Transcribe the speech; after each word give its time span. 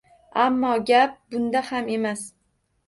Ammo 0.43 0.71
gap 0.91 1.21
bunda 1.33 1.65
ham 1.71 1.95
emas. 1.99 2.27